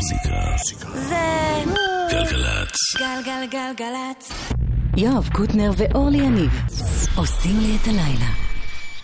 מוזיקה. 0.00 0.56
זה... 0.94 1.16
גלגלצ. 2.10 2.76
גלגלגלגלצ. 2.98 4.32
יואב 4.96 5.28
קוטנר 5.32 5.70
ואורלי 5.76 6.18
יניב 6.18 6.50
עושים 7.16 7.56
לי 7.60 7.76
את 7.76 7.88
הלילה. 7.88 8.30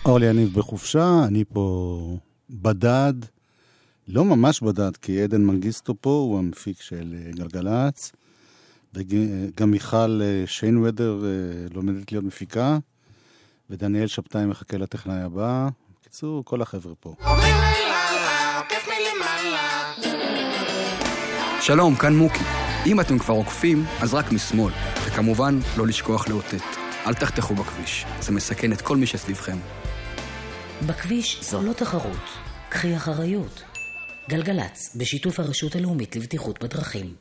אורלי 0.05 0.25
יניב 0.25 0.53
בחופשה, 0.53 1.23
אני 1.27 1.43
פה 1.53 2.17
בדד. 2.49 3.13
לא 4.07 4.25
ממש 4.25 4.61
בדד, 4.61 4.97
כי 4.97 5.21
עדן 5.21 5.41
מנגיסטו 5.41 5.93
פה, 6.01 6.09
הוא 6.09 6.39
המפיק 6.39 6.81
של 6.81 7.15
אה, 7.17 7.31
גלגלצ. 7.31 8.11
וגם 8.93 9.71
מיכל 9.71 10.21
אה, 10.23 10.43
שיינוודר 10.47 11.25
אה, 11.25 11.29
לומדת 11.73 12.11
להיות 12.11 12.25
מפיקה. 12.25 12.77
ודניאל 13.69 14.07
שבתאי 14.07 14.45
מחכה 14.45 14.77
לטכנאי 14.77 15.21
הבא. 15.21 15.67
בקיצור, 15.99 16.45
כל 16.45 16.61
החבר'ה 16.61 16.95
פה. 16.99 17.15
שלום, 21.67 21.95
כאן 21.95 22.15
מוקי. 22.15 22.43
אם 22.85 22.99
אתם 22.99 23.19
כבר 23.19 23.33
עוקפים, 23.33 23.85
אז 24.01 24.13
רק 24.13 24.31
משמאל. 24.31 24.73
וכמובן, 25.05 25.59
לא 25.77 25.87
לשכוח 25.87 26.27
לאותת. 26.27 26.63
אל 27.07 27.13
תחתכו 27.13 27.55
בכביש, 27.55 28.05
זה 28.21 28.31
מסכן 28.31 28.73
את 28.73 28.81
כל 28.81 28.97
מי 28.97 29.05
שסביבכם. 29.05 29.57
בכביש 30.87 31.39
זו 31.43 31.61
לא 31.61 31.73
תחרות, 31.73 32.23
קחי 32.69 32.95
אחריות. 32.95 33.63
גלגלצ, 34.29 34.95
בשיתוף 34.95 35.39
הרשות 35.39 35.75
הלאומית 35.75 36.15
לבטיחות 36.15 36.63
בדרכים. 36.63 37.15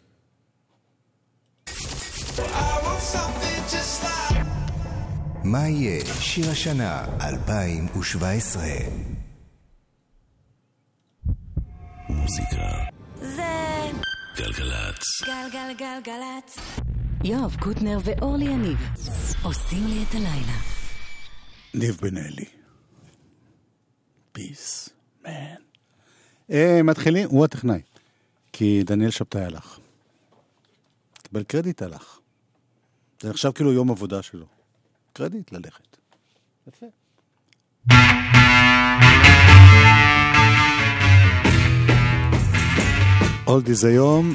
מה 5.44 5.68
יהיה 5.68 6.04
שיר 6.20 6.50
השנה 6.50 7.04
2017? 7.20 8.62
מוזיקה. 12.08 12.95
גלגלצ. 14.36 15.22
גלגלגלגלצ. 15.24 16.58
יואב 17.24 17.56
קוטנר 17.60 17.98
ואורלי 18.04 18.44
יניב 18.44 18.78
עושים 19.42 19.86
לי 19.86 20.04
את 20.08 20.14
הלילה. 20.14 20.58
ניב 21.74 21.98
בן 22.02 22.16
אלי. 22.16 22.44
פיס, 24.32 24.88
מן. 25.24 25.30
אה, 26.50 26.80
מתחילים, 26.84 27.28
הוא 27.28 27.44
הטכנאי. 27.44 27.82
כי 28.52 28.82
דניאל 28.84 29.10
שבתאי 29.10 29.44
הלך. 29.44 29.78
קיבל 31.22 31.42
קרדיט 31.42 31.82
הלך. 31.82 32.18
זה 33.20 33.30
נחשב 33.30 33.52
כאילו 33.54 33.72
יום 33.72 33.90
עבודה 33.90 34.22
שלו. 34.22 34.46
קרדיט 35.12 35.52
ללכת. 35.52 35.96
יפה. 36.68 36.86
oldies 43.46 43.84
היום, 43.84 44.34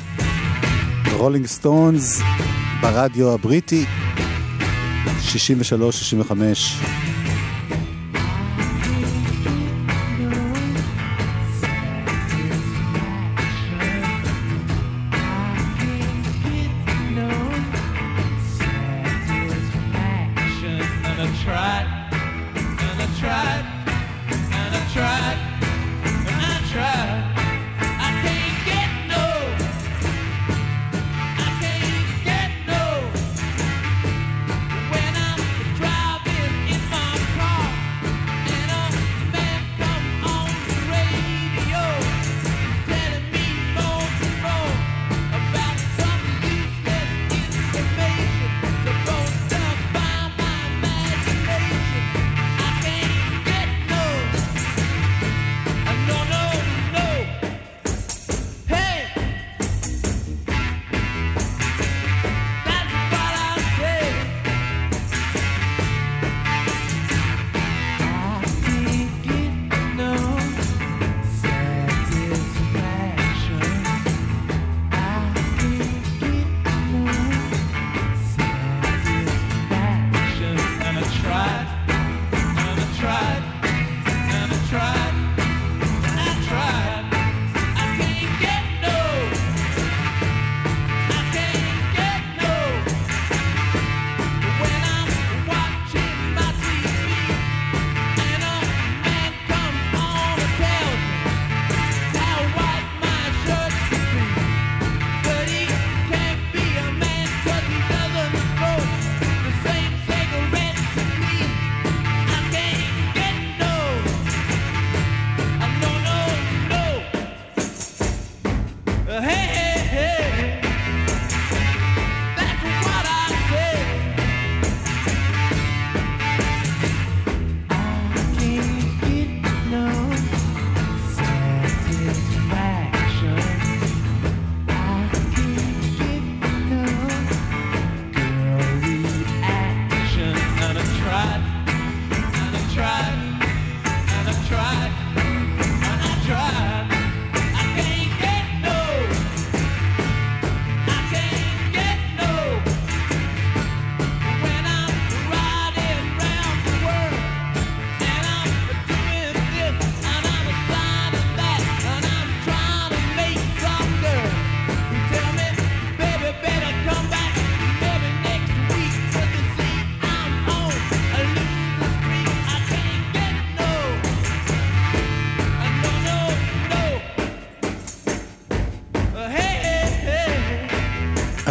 רולינג 1.13 1.45
סטונס 1.45 2.21
ברדיו 2.81 3.33
הבריטי, 3.33 3.85
63-65. 5.33 7.00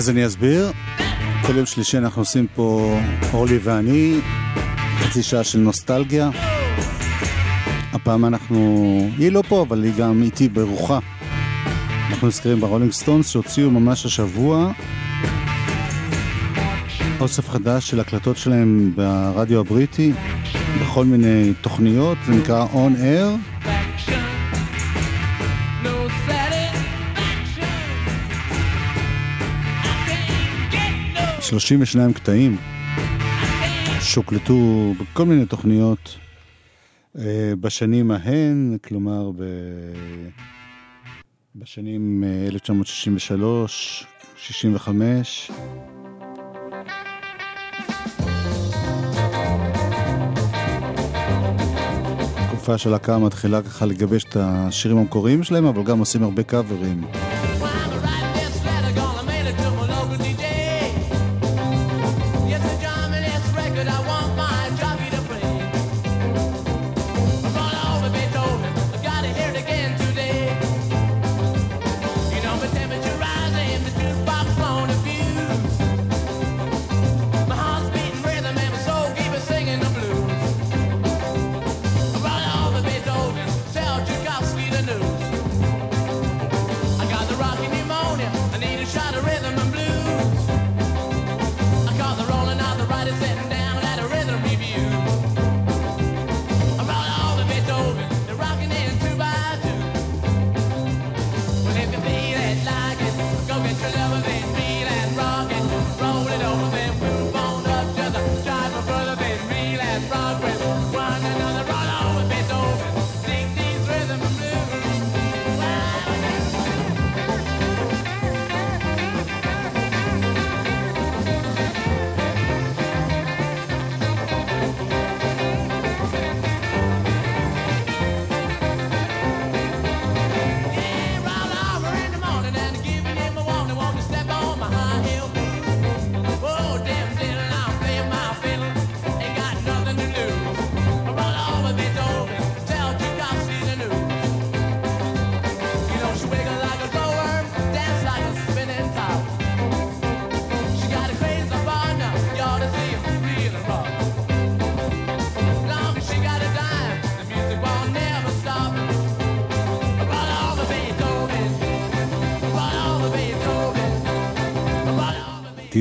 אז 0.00 0.10
אני 0.10 0.26
אסביר. 0.26 0.72
כל 1.46 1.56
יום 1.56 1.66
שלישי 1.66 1.98
אנחנו 1.98 2.22
עושים 2.22 2.46
פה, 2.54 2.98
אורלי 3.32 3.58
ואני, 3.62 4.20
חצי 4.98 5.22
שעה 5.22 5.44
של 5.44 5.58
נוסטלגיה. 5.58 6.30
הפעם 7.92 8.24
אנחנו, 8.24 8.98
היא 9.18 9.32
לא 9.32 9.42
פה, 9.48 9.62
אבל 9.68 9.84
היא 9.84 9.92
גם 9.98 10.22
איתי 10.22 10.48
ברוחה. 10.48 10.98
אנחנו 12.10 12.28
נזכרים 12.28 12.60
ברולינג 12.60 12.92
סטונס 12.92 13.28
שהוציאו 13.28 13.70
ממש 13.70 14.06
השבוע 14.06 14.72
אוסף 17.20 17.48
חדש 17.48 17.90
של 17.90 18.00
הקלטות 18.00 18.36
שלהם 18.36 18.92
ברדיו 18.94 19.60
הבריטי, 19.60 20.12
בכל 20.82 21.04
מיני 21.04 21.52
תוכניות, 21.60 22.18
זה 22.26 22.32
נקרא 22.32 22.66
On 22.72 22.96
Air. 23.00 23.49
32 31.50 32.12
קטעים 32.12 32.56
שהוקלטו 34.00 34.92
בכל 35.00 35.24
מיני 35.24 35.46
תוכניות 35.46 36.18
אה, 37.18 37.52
בשנים 37.60 38.10
ההן, 38.10 38.76
כלומר 38.84 39.30
ב... 39.30 39.42
בשנים 41.56 42.24
אה, 42.24 42.46
1963, 42.48 44.06
65. 44.36 45.50
התקופה 52.36 52.78
של 52.78 52.94
הקהל 52.94 53.20
מתחילה 53.20 53.62
ככה 53.62 53.86
לגבש 53.86 54.24
את 54.24 54.36
השירים 54.40 54.98
המקוריים 54.98 55.42
שלהם, 55.42 55.66
אבל 55.66 55.82
גם 55.82 55.98
עושים 55.98 56.22
הרבה 56.22 56.42
קאברים. 56.42 57.04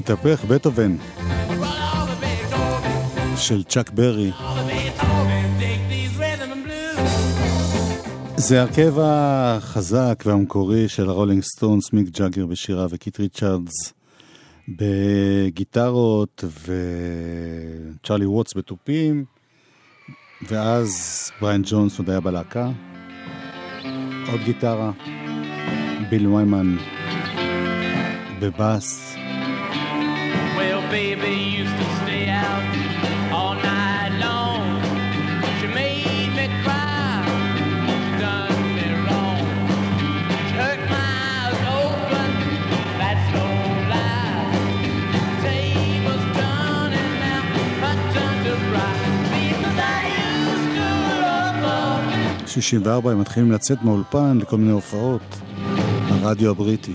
תתהפך, 0.02 0.46
בטהובן 0.46 0.96
של 3.38 3.64
צ'אק 3.64 3.90
ברי. 3.90 4.32
זה 8.38 8.62
הרכב 8.62 8.94
החזק 9.00 10.24
והמקורי 10.26 10.88
של 10.88 11.10
הרולינג 11.10 11.44
סטונס, 11.44 11.94
מיק 11.94 12.08
ג'אגר 12.10 12.46
בשירה 12.46 12.86
וקיט 12.90 13.20
ריצ'רדס 13.20 13.94
בגיטרות 14.70 16.44
וצ'ארלי 18.04 18.26
ווטס 18.26 18.58
בתופים, 18.58 19.26
ואז 20.50 20.92
בריין 21.42 21.62
ג'ונס 21.66 22.00
עוד 22.00 22.10
היה 22.10 22.20
בלהקה, 22.20 22.72
עוד 24.32 24.42
גיטרה, 24.46 24.92
ביל 26.10 26.28
ויימן 26.28 26.78
בבאס. 28.40 29.19
They 31.30 31.44
used 31.62 31.78
to 31.82 31.88
stay 32.02 32.26
out 32.46 32.64
all 33.38 33.54
night 33.54 34.14
long. 34.26 34.64
She 35.60 35.68
made 35.80 36.32
me 36.40 36.46
cry, 36.64 37.22
done 38.24 38.60
me 38.78 38.88
wrong. 39.06 39.46
She 40.48 40.56
hurt 40.62 40.82
my 40.96 41.10
eyes 41.38 41.62
open, 41.82 42.30
that's 43.02 43.28
no 43.38 43.48
lie. 43.94 44.50
Day 45.46 46.02
was 46.08 46.24
done 46.42 46.92
and 47.04 47.14
now 47.26 47.44
my 47.84 47.94
turn 48.14 48.36
to 48.46 48.54
cry. 48.70 48.98
64 52.46 53.12
הם 53.12 53.20
מתחילים 53.20 53.52
לצאת 53.52 53.84
מהאולפן 53.84 54.38
לכל 54.42 54.58
מיני 54.58 54.72
הופעות, 54.72 55.42
הרדיו 56.10 56.52
הבריטי. 56.52 56.94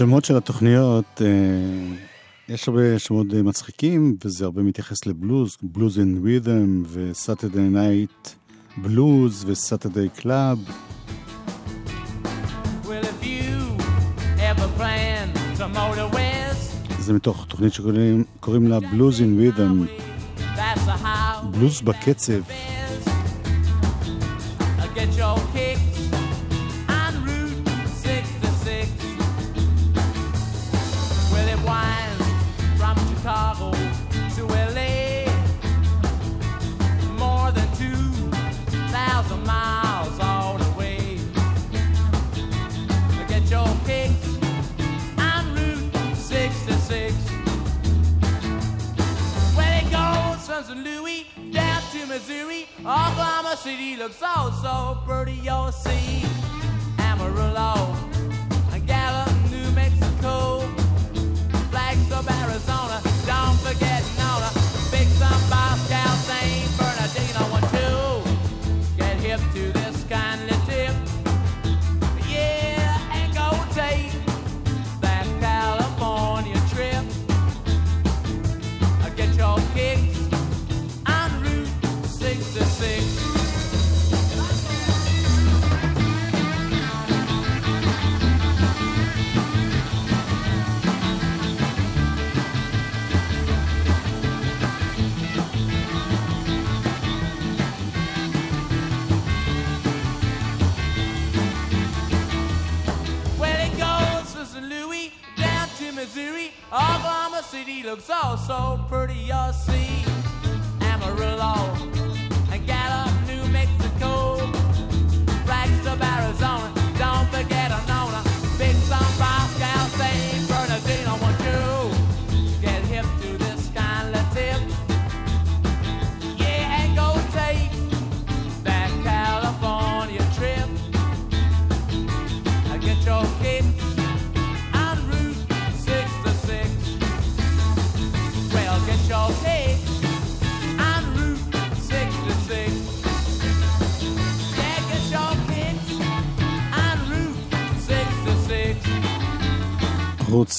השמות 0.00 0.24
של 0.24 0.36
התוכניות, 0.36 1.22
אה, 1.24 1.94
יש 2.48 2.68
הרבה 2.68 2.98
שמות 2.98 3.28
די 3.28 3.42
מצחיקים, 3.42 4.16
וזה 4.24 4.44
הרבה 4.44 4.62
מתייחס 4.62 5.06
לבלוז, 5.06 5.56
Blues 5.62 5.98
in 5.98 6.20
Rhythm, 6.24 6.82
ו 6.92 7.00
Saturday 7.00 7.60
Night 7.60 8.28
Blues, 8.76 9.44
ו 9.46 9.53
Saturday 9.53 10.08
Club. 10.08 10.58
זה 16.98 17.12
מתוך 17.12 17.46
תוכנית 17.48 17.72
שקוראים 17.72 18.66
לה 18.68 18.80
Blues 18.80 19.20
in 19.20 19.40
Rhythm, 19.40 19.84
בלוז 21.50 21.80
בקצב. 21.80 22.40
Oklahoma 52.80 53.58
City 53.58 53.94
looks 53.96 54.22
all 54.22 54.50
so 54.52 54.98
pretty, 55.06 55.32
you'll 55.32 55.70
see. 55.70 56.24
Amarillo, 56.98 57.94
Gallup, 58.86 59.50
New 59.50 59.70
Mexico, 59.72 60.60
Flagstaff, 61.70 62.30
Arizona. 62.42 63.09
So. 108.36 108.79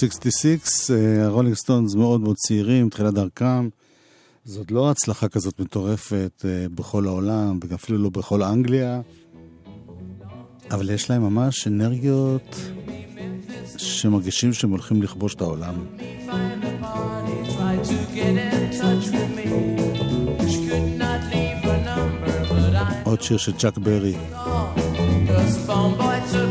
66, 0.01 0.91
אה, 0.91 1.25
הרולינג 1.25 1.55
סטונס 1.55 1.95
מאוד 1.95 2.21
מאוד 2.21 2.35
צעירים, 2.35 2.89
תחילת 2.89 3.13
דרכם. 3.13 3.69
זאת 4.45 4.71
לא 4.71 4.91
הצלחה 4.91 5.27
כזאת 5.27 5.59
מטורפת 5.59 6.45
אה, 6.45 6.65
בכל 6.75 7.07
העולם, 7.07 7.59
ואפילו 7.67 7.97
לא 7.97 8.09
בכל 8.09 8.43
אנגליה, 8.43 9.01
אבל 10.71 10.89
יש 10.89 11.09
להם 11.09 11.21
ממש 11.21 11.67
אנרגיות 11.67 12.55
שמרגישים 13.77 14.53
שהם 14.53 14.69
הולכים 14.69 15.03
לכבוש 15.03 15.35
את 15.35 15.41
העולם. 15.41 15.75
עוד 23.03 23.21
שיר 23.21 23.37
של 23.37 23.53
צ'אק 23.53 23.77
ברי. 23.77 24.15
Cause 25.27 26.50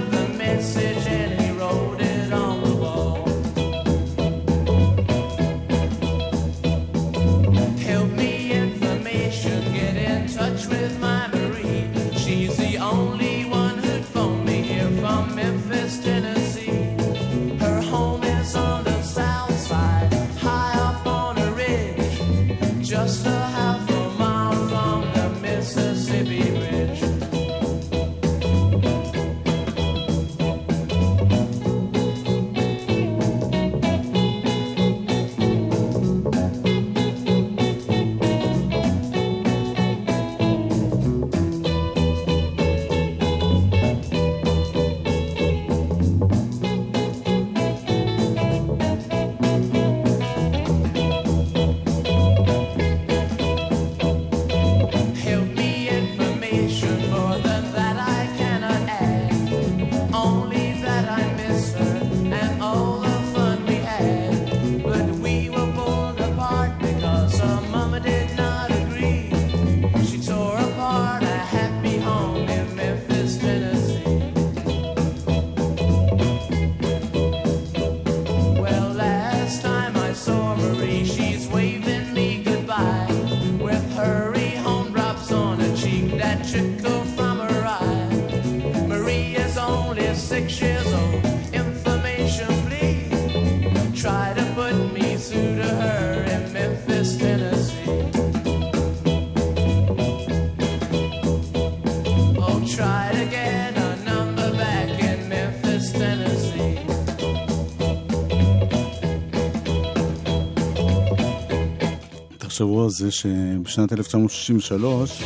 השבוע 112.60 112.88
זה 112.88 113.10
שבשנת 113.10 113.92
1963 113.92 115.22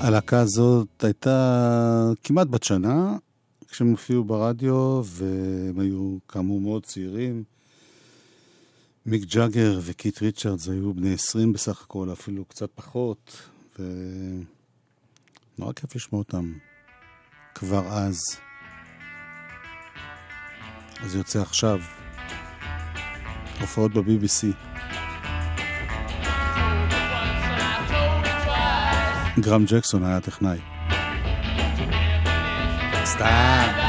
הלהקה 0.00 0.40
הזאת 0.40 1.04
הייתה 1.04 2.12
כמעט 2.24 2.46
בת 2.46 2.62
שנה, 2.62 3.16
כשהם 3.70 3.90
הופיעו 3.90 4.24
ברדיו, 4.24 5.02
והם 5.04 5.80
היו 5.80 6.16
כאמור 6.28 6.60
מאוד 6.60 6.86
צעירים. 6.86 7.44
מיק 9.06 9.24
ג'אגר 9.24 9.80
וקית 9.82 10.22
ריצ'רדס 10.22 10.68
היו 10.68 10.94
בני 10.94 11.14
20 11.14 11.52
בסך 11.52 11.82
הכל, 11.82 12.12
אפילו 12.12 12.44
קצת 12.44 12.70
פחות, 12.74 13.48
ונורא 13.78 15.72
כיף 15.72 15.96
לשמוע 15.96 16.18
אותם 16.18 16.52
כבר 17.54 17.88
אז. 17.88 18.18
אז 21.00 21.14
יוצא 21.14 21.40
עכשיו, 21.42 21.80
הופעות 23.60 23.92
בבי-בי-סי. 23.94 24.52
גרם 29.38 29.64
ג'קסון 29.64 30.04
היה 30.04 30.20
טכנאי. 30.20 30.58
סתם. 33.04 33.85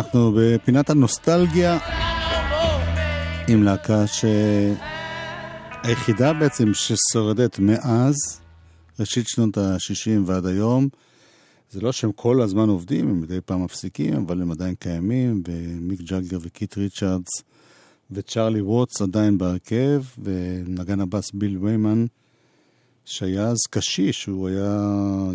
אנחנו 0.00 0.32
בפינת 0.36 0.90
הנוסטלגיה. 0.90 1.78
עם 3.48 3.62
להקה 3.62 4.04
שהיחידה 5.82 6.32
בעצם 6.32 6.74
ששורדת 6.74 7.58
מאז, 7.58 8.14
ראשית 9.00 9.28
שנות 9.28 9.58
ה-60 9.58 10.20
ועד 10.26 10.46
היום. 10.46 10.88
זה 11.70 11.80
לא 11.80 11.92
שהם 11.92 12.12
כל 12.12 12.42
הזמן 12.42 12.68
עובדים, 12.68 13.10
הם 13.10 13.20
מדי 13.20 13.40
פעם 13.44 13.64
מפסיקים, 13.64 14.14
אבל 14.14 14.42
הם 14.42 14.50
עדיין 14.50 14.74
קיימים, 14.74 15.42
ומיק 15.48 16.00
ג'אגר 16.00 16.38
וקיט 16.42 16.78
ריצ'רדס 16.78 17.42
וצ'ארלי 18.10 18.60
ווטס 18.60 19.02
עדיין 19.02 19.38
בהרכב, 19.38 20.02
ונגן 20.22 21.00
הבאס 21.00 21.30
ביל 21.34 21.58
ויימן, 21.58 22.06
שהיה 23.04 23.48
אז 23.48 23.58
קשיש, 23.70 24.26
הוא 24.26 24.48
היה 24.48 24.86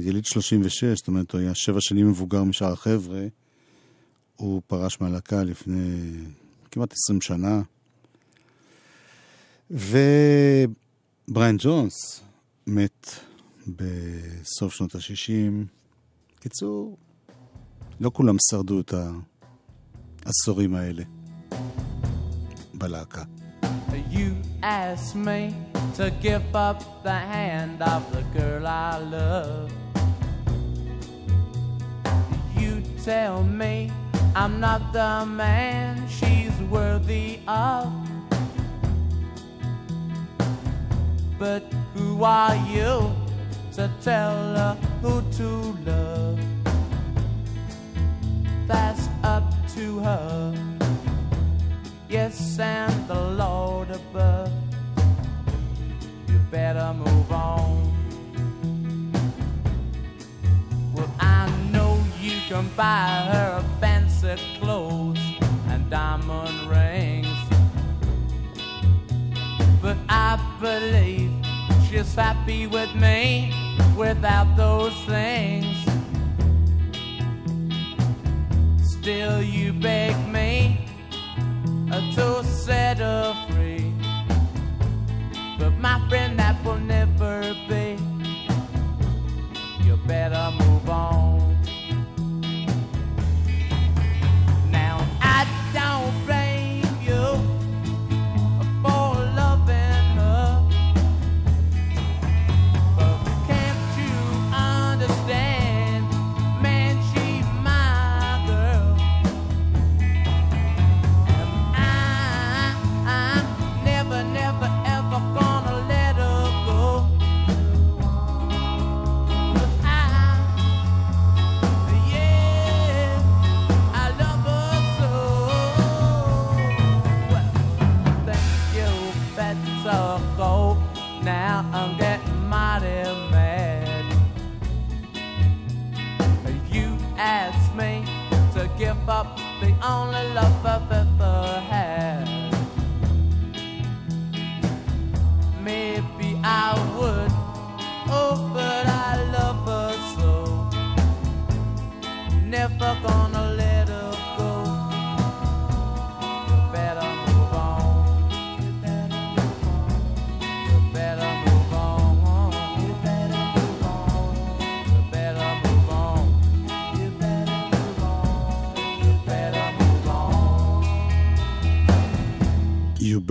יליד 0.01 0.25
36, 0.25 0.83
זאת 0.83 1.07
אומרת, 1.07 1.31
הוא 1.31 1.41
היה 1.41 1.55
שבע 1.55 1.81
שנים 1.81 2.09
מבוגר 2.09 2.43
משאר 2.43 2.71
החבר'ה. 2.71 3.25
הוא 4.35 4.61
פרש 4.67 5.01
מהלהקה 5.01 5.43
לפני 5.43 6.11
כמעט 6.71 6.93
20 6.93 7.21
שנה. 7.21 7.61
ובריין 9.71 11.55
ג'ונס 11.59 12.21
מת 12.67 13.09
בסוף 13.67 14.73
שנות 14.73 14.95
ה-60. 14.95 15.67
קיצור, 16.39 16.97
לא 17.99 18.11
כולם 18.13 18.35
שרדו 18.49 18.79
את 18.79 18.93
העשורים 20.25 20.75
האלה 20.75 21.03
בלהקה. 22.73 23.23
You 24.11 24.35
ask 24.61 25.15
me 25.15 25.53
to 25.97 26.05
give 26.21 26.55
up 26.55 26.79
the 27.03 27.19
hand 27.33 27.81
of 27.81 28.01
the 28.15 28.23
girl 28.37 28.65
I 28.67 28.97
love. 29.17 29.71
You 32.59 32.73
tell 33.03 33.43
me 33.43 33.91
I'm 34.37 34.59
not 34.59 34.91
the 34.91 35.25
man 35.25 36.09
she's 36.09 36.51
worthy 36.69 37.39
of. 37.47 37.89
But 41.39 41.63
who 41.93 42.21
are 42.21 42.55
you 42.67 43.15
to 43.75 43.89
tell 44.01 44.35
her 44.57 44.77
who 45.01 45.21
to 45.37 45.47
love? 45.89 46.39
That's 48.67 49.07
up 49.23 49.53
to 49.75 49.99
her. 49.99 50.53
Yes, 52.09 52.59
and 52.59 53.07
the 53.07 53.21
Lord 53.21 53.89
above. 53.89 54.51
You 56.27 56.39
better 56.51 56.93
move 56.93 57.31
on. 57.31 57.93
Well, 60.93 61.09
I 61.21 61.49
know 61.71 62.03
you 62.19 62.37
can 62.49 62.67
buy 62.75 63.29
her 63.31 63.61
a 63.61 63.79
fancy 63.79 64.14
expensive 64.25 64.61
clothes 64.61 65.19
and 65.69 65.89
diamond 65.89 66.69
rings. 66.69 67.27
But 69.81 69.97
I 70.09 70.39
believe 70.59 71.31
she's 71.87 72.15
happy 72.15 72.67
with 72.67 72.93
me 72.95 73.53
without 73.95 74.55
those 74.55 74.93
things. 75.05 75.77
Still, 78.83 79.41
you 79.41 79.73
beg 79.73 80.15
me 80.27 80.87
to 82.15 82.43
set 82.43 82.97
her 82.97 83.35
free. 83.49 83.93
But 85.59 85.77
my 85.77 86.03
friend, 86.09 86.39
that 86.39 86.63
will 86.65 86.79
never 86.79 87.55
be. 87.69 87.97
You 89.83 89.97
better 90.07 90.51
move 90.57 90.89
on. 90.89 91.34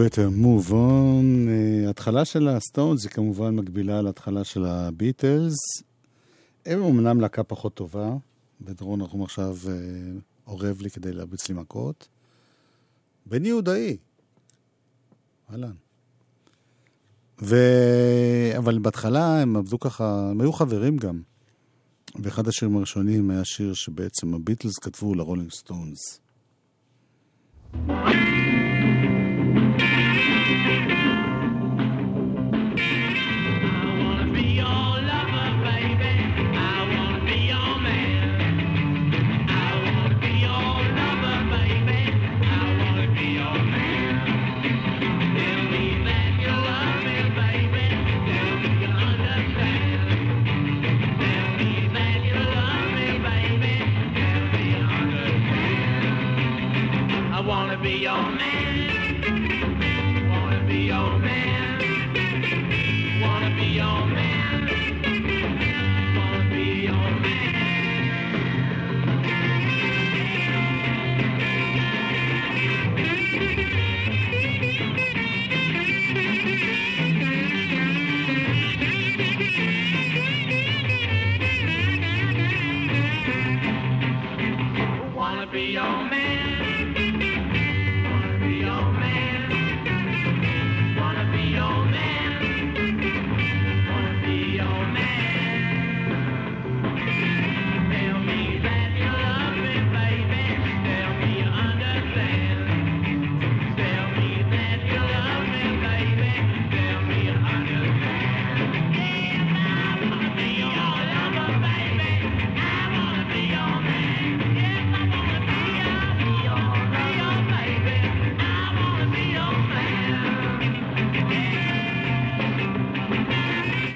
better 0.04 0.28
move 0.44 0.70
on. 0.70 1.48
אה, 1.48 1.90
התחלה 1.90 2.24
של 2.24 2.48
הסטונס 2.48 3.04
היא 3.04 3.10
כמובן 3.10 3.54
מקבילה 3.54 4.02
להתחלה 4.02 4.44
של 4.44 4.64
הביטלס. 4.64 5.54
הם 6.66 6.82
אמנם 6.82 7.20
להקה 7.20 7.42
פחות 7.42 7.74
טובה, 7.74 8.10
ודרון 8.60 9.00
ארום 9.00 9.22
עכשיו 9.22 9.56
אה, 9.68 9.72
אורב 10.46 10.80
לי 10.80 10.90
כדי 10.90 11.12
להרביץ 11.12 11.48
לי 11.48 11.54
מכות. 11.54 12.08
בני 13.26 13.48
יהודאי, 13.48 13.96
אהלן. 15.50 15.74
ו... 17.42 17.56
אבל 18.58 18.78
בהתחלה 18.78 19.42
הם 19.42 19.56
עבדו 19.56 19.78
ככה, 19.78 20.30
הם 20.30 20.40
היו 20.40 20.52
חברים 20.52 20.96
גם. 20.96 21.22
ואחד 22.22 22.48
השירים 22.48 22.76
הראשונים 22.76 23.30
היה 23.30 23.44
שיר 23.44 23.74
שבעצם 23.74 24.34
הביטלס 24.34 24.78
כתבו 24.78 25.14
לרולינג 25.14 25.50
סטונס. 25.50 26.20
Yeah! 27.88 28.33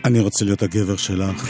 אני 0.08 0.20
רוצה 0.20 0.44
להיות 0.44 0.62
הגבר 0.62 0.96
שלך. 0.96 1.48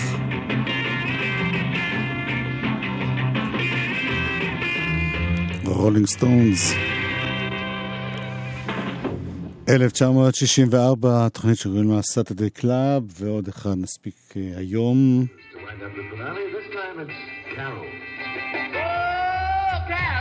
רולינג 5.65 6.07
סטונס. 6.07 6.75
1964, 9.69 11.29
תוכנית 11.29 11.59
שקוראים 11.59 11.91
לה 11.91 12.03
Saturday 12.03 12.51
Club, 12.51 13.03
ועוד 13.21 13.49
אחד 13.49 13.75
נספיק 13.77 14.15
אה, 14.37 14.53
היום. 14.57 15.27
Oh, 19.85 20.18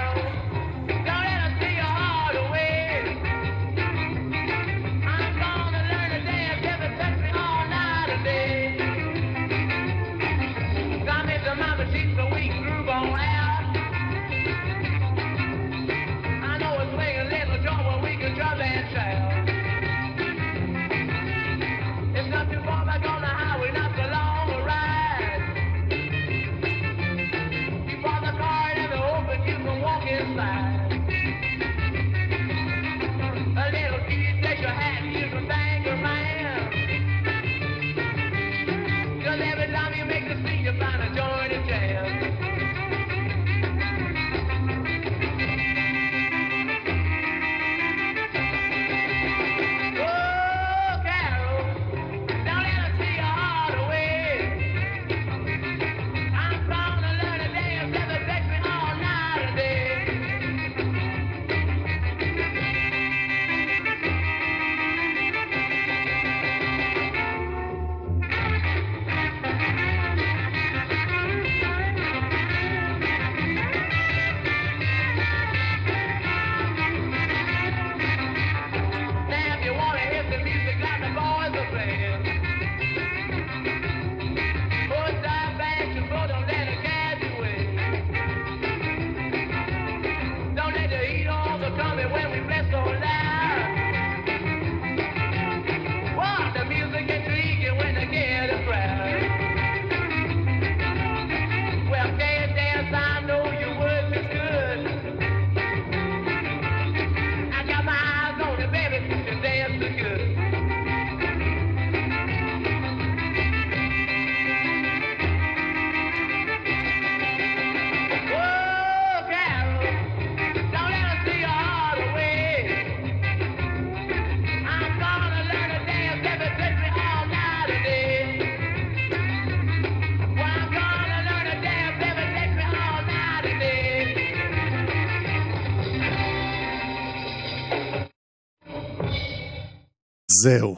זהו. 140.48 140.76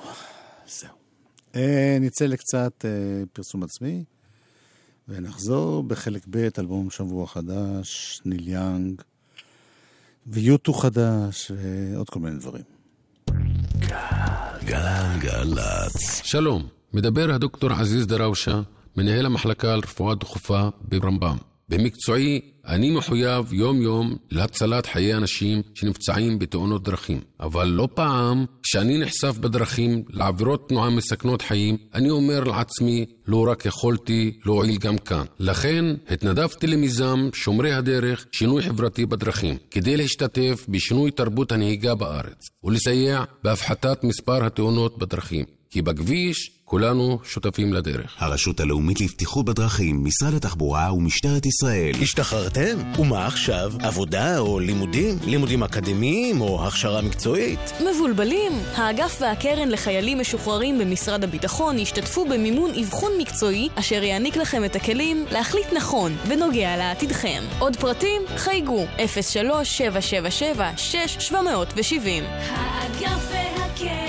זהו. 0.67 0.89
אה, 1.55 1.97
נצא 2.01 2.25
לקצת 2.25 2.85
אה, 2.85 2.89
פרסום 3.33 3.63
עצמי, 3.63 4.03
ונחזור 5.07 5.83
בחלק 5.83 6.21
ב', 6.29 6.47
אלבום 6.59 6.89
שבוע 6.89 7.27
חדש, 7.27 8.21
ניל 8.25 8.47
יאנג, 8.47 9.01
ויוטו 10.27 10.73
חדש, 10.73 11.51
ועוד 11.55 12.09
כל 12.09 12.19
מיני 12.19 12.37
דברים. 12.39 12.63
גלגלצ. 14.65 16.21
שלום, 16.23 16.67
מדבר 16.93 17.33
הדוקטור 17.33 17.71
עזיז 17.71 18.07
דראושה, 18.07 18.61
מנהל 18.97 19.25
המחלקה 19.25 19.75
לרפואה 19.75 20.15
דחופה 20.15 20.69
ברמב"ם. 20.81 21.37
במקצועי, 21.69 22.41
אני 22.69 22.91
מחויב 22.91 23.53
יום-יום 23.53 24.15
להצלת 24.31 24.85
חיי 24.85 25.15
אנשים 25.15 25.61
שנפצעים 25.75 26.39
בתאונות 26.39 26.83
דרכים. 26.83 27.19
אבל 27.39 27.67
לא 27.67 27.87
פעם, 27.93 28.45
כשאני 28.63 28.97
נחשף 28.97 29.37
בדרכים 29.37 30.03
לעבירות 30.09 30.69
תנועה 30.69 30.89
מסכנות 30.89 31.41
חיים, 31.41 31.77
אני 31.93 32.09
אומר 32.09 32.43
לעצמי, 32.43 33.05
לא 33.27 33.47
רק 33.51 33.65
יכולתי 33.65 34.39
להועיל 34.45 34.77
גם 34.77 34.97
כאן. 34.97 35.25
לכן, 35.39 35.85
התנדבתי 36.09 36.67
למיזם 36.67 37.29
שומרי 37.33 37.73
הדרך, 37.73 38.25
שינוי 38.31 38.61
חברתי 38.61 39.05
בדרכים, 39.05 39.57
כדי 39.71 39.97
להשתתף 39.97 40.65
בשינוי 40.69 41.11
תרבות 41.11 41.51
הנהיגה 41.51 41.95
בארץ, 41.95 42.49
ולסייע 42.63 43.23
בהפחתת 43.43 44.03
מספר 44.03 44.45
התאונות 44.45 44.97
בדרכים. 44.97 45.45
כי 45.69 45.81
בכביש 45.81 46.58
כולנו 46.69 47.19
שותפים 47.23 47.73
לדרך. 47.73 48.15
הרשות 48.17 48.59
הלאומית 48.59 49.01
לבטיחות 49.01 49.45
בדרכים, 49.45 50.03
משרד 50.03 50.33
התחבורה 50.33 50.93
ומשטרת 50.93 51.45
ישראל. 51.45 51.91
השתחררתם? 52.01 52.77
ומה 52.99 53.25
עכשיו? 53.25 53.71
עבודה 53.83 54.39
או 54.39 54.59
לימודים? 54.59 55.17
לימודים 55.25 55.63
אקדמיים 55.63 56.41
או 56.41 56.67
הכשרה 56.67 57.01
מקצועית? 57.01 57.59
מבולבלים? 57.89 58.51
האגף 58.75 59.17
והקרן 59.21 59.69
לחיילים 59.69 60.19
משוחררים 60.19 60.79
במשרד 60.79 61.23
הביטחון 61.23 61.79
ישתתפו 61.79 62.25
במימון 62.25 62.71
אבחון 62.79 63.11
מקצועי 63.17 63.69
אשר 63.75 64.03
יעניק 64.03 64.37
לכם 64.37 64.65
את 64.65 64.75
הכלים 64.75 65.25
להחליט 65.31 65.73
נכון 65.73 66.15
בנוגע 66.27 66.77
לעתידכם. 66.77 67.43
עוד 67.59 67.75
פרטים? 67.75 68.21
חייגו 68.37 68.85
03-777-6770 68.97 69.03
האגף 72.49 73.31
והקרן 73.31 74.08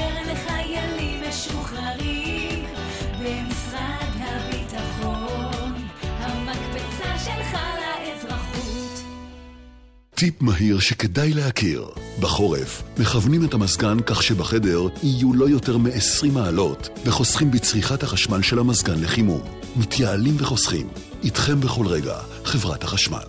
טיפ 10.20 10.42
מהיר 10.42 10.78
שכדאי 10.78 11.32
להכיר. 11.32 11.88
בחורף, 12.20 12.82
מכוונים 12.98 13.44
את 13.44 13.54
המזגן 13.54 13.96
כך 14.06 14.22
שבחדר 14.22 14.80
יהיו 15.02 15.34
לא 15.34 15.48
יותר 15.48 15.78
מ-20 15.78 16.32
מעלות, 16.32 16.88
וחוסכים 17.04 17.50
בצריכת 17.50 18.02
החשמל 18.02 18.42
של 18.42 18.58
המזגן 18.58 19.00
לחימום. 19.02 19.40
מתייעלים 19.76 20.34
וחוסכים. 20.38 20.88
איתכם 21.24 21.60
בכל 21.60 21.86
רגע, 21.86 22.18
חברת 22.44 22.84
החשמל. 22.84 23.26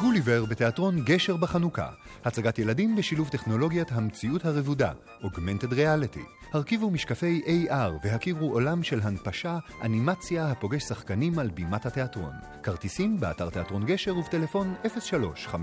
גוליבר 0.00 0.44
בתיאטרון 0.44 1.04
גשר 1.04 1.36
בחנוכה. 1.36 1.88
הצגת 2.24 2.58
ילדים 2.58 2.96
בשילוב 2.96 3.28
טכנולוגיית 3.28 3.92
המציאות 3.92 4.44
הרבודה, 4.44 4.92
Augmented 5.22 5.72
Reality. 5.72 6.35
הרכיבו 6.52 6.90
משקפי 6.90 7.42
AR 7.46 7.92
והכירו 8.04 8.52
עולם 8.52 8.82
של 8.82 9.00
הנפשה, 9.02 9.58
אנימציה 9.82 10.50
הפוגש 10.50 10.82
שחקנים 10.82 11.38
על 11.38 11.50
בימת 11.50 11.86
התיאטרון. 11.86 12.32
כרטיסים 12.62 13.20
באתר 13.20 13.50
תיאטרון 13.50 13.86
גשר 13.86 14.16
ובטלפון 14.16 14.74
03-515-7000. 14.84 15.56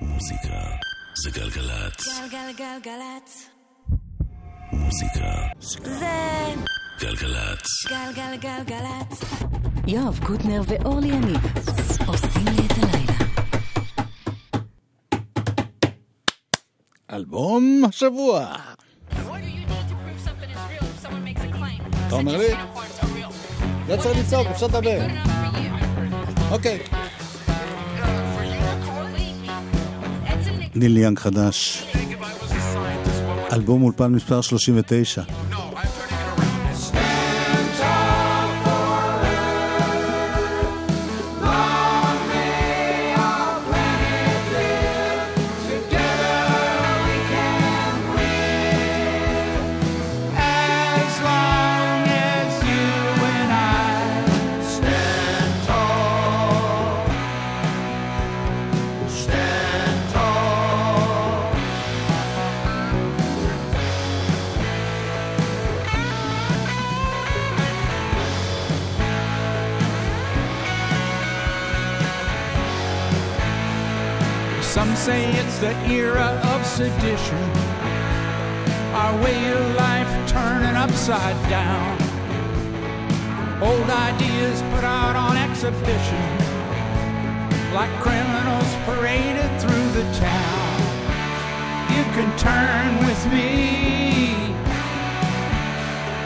מוזיקה 0.00 0.60
זה 1.14 1.30
גלגלצ. 1.30 2.08
גלגלגלגלצ. 2.18 3.48
מוזיקה 4.72 5.30
זה 5.60 6.06
גלגלצ. 7.00 7.66
גלגלגלגלצ. 7.88 9.20
יואב 9.86 10.20
קוטנר 10.26 10.62
ואורלי 10.66 11.08
יניב 11.08 11.40
עושים 12.06 12.44
לי 12.44 12.66
את 12.66 12.72
הלילה. 12.72 13.09
אלבום 17.12 17.82
השבוע. 17.88 18.54
אתה 22.06 22.14
אומר 22.14 22.36
לי? 22.36 22.48
לא 23.88 23.96
צריך 23.96 24.18
לצעוק, 24.18 24.46
אפשר 24.46 24.66
לדבר. 24.66 25.00
אוקיי. 26.50 26.78
ניל 30.74 30.96
יאנג 30.96 31.18
חדש. 31.18 31.86
אלבום 33.52 33.82
אולפן 33.82 34.12
מספר 34.12 34.40
39. 34.40 35.22
Era 75.90 76.40
of 76.54 76.64
sedition. 76.64 77.44
Our 78.94 79.14
way 79.22 79.52
of 79.52 79.74
life 79.76 80.12
turning 80.28 80.76
upside 80.76 81.38
down. 81.48 81.98
Old 83.62 83.90
ideas 83.90 84.62
put 84.72 84.84
out 84.84 85.16
on 85.16 85.36
exhibition, 85.36 86.26
like 87.74 87.92
criminals 88.00 88.70
paraded 88.86 89.50
through 89.60 89.88
the 89.98 90.06
town. 90.18 90.80
You 91.94 92.04
can 92.16 92.30
turn 92.38 92.90
with 93.06 93.22
me. 93.32 94.54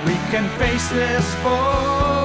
We 0.07 0.15
can 0.31 0.47
face 0.59 0.89
this 0.91 1.35
foe. 1.43 2.24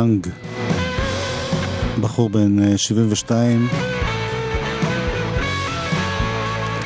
יאנג, 0.00 0.26
בחור 2.00 2.28
בן 2.30 2.62
אה, 2.62 2.78
72, 2.78 3.68